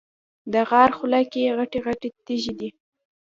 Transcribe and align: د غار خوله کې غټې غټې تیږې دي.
د 0.53 0.53
غار 0.69 0.89
خوله 0.97 1.21
کې 1.31 1.53
غټې 1.57 1.79
غټې 1.85 2.09
تیږې 2.25 2.53
دي. 2.59 2.69